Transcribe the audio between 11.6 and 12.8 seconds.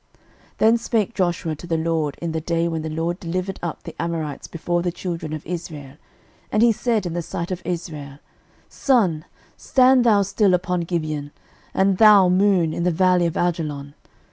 and thou, Moon,